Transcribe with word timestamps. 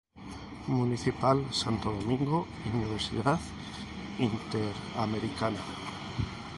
Municipal 0.65 1.45
Santo 1.53 1.91
Domingo 1.93 2.47
y 2.65 2.75
Universidad 2.75 3.39
Interamericana. 4.17 5.59